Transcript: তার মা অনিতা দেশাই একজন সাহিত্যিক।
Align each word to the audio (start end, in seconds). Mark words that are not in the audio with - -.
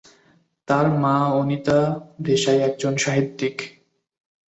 তার 0.67 0.85
মা 0.99 1.15
অনিতা 1.39 1.79
দেশাই 2.21 2.59
একজন 2.59 2.93
সাহিত্যিক। 2.97 3.55